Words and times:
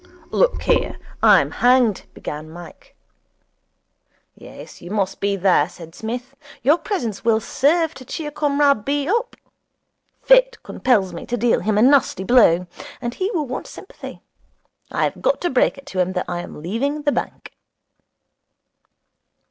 'Look 0.31 0.63
here, 0.63 0.97
I'm 1.21 1.51
hanged' 1.51 2.07
began 2.15 2.49
Mike. 2.49 2.95
'Yes, 4.33 4.81
you 4.81 4.89
must 4.89 5.19
be 5.19 5.35
there,' 5.35 5.69
said 5.69 5.93
Psmith. 5.93 6.35
'Your 6.63 6.79
presence 6.79 7.23
will 7.23 7.39
serve 7.39 7.93
to 7.93 8.03
cheer 8.05 8.31
Comrade 8.31 8.83
B. 8.83 9.07
up. 9.07 9.35
Fate 10.23 10.57
compels 10.63 11.13
me 11.13 11.27
to 11.27 11.37
deal 11.37 11.59
him 11.59 11.77
a 11.77 11.83
nasty 11.83 12.23
blow, 12.23 12.65
and 12.99 13.13
he 13.13 13.29
will 13.29 13.45
want 13.45 13.67
sympathy. 13.67 14.23
I 14.89 15.03
have 15.03 15.21
got 15.21 15.39
to 15.41 15.51
break 15.51 15.77
it 15.77 15.85
to 15.93 15.99
him 15.99 16.13
that 16.13 16.25
I 16.27 16.39
am 16.39 16.63
leaving 16.63 17.03
the 17.03 17.11
bank.' 17.11 17.53